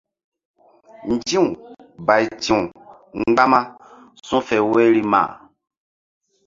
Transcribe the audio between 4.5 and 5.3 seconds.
woyri ma.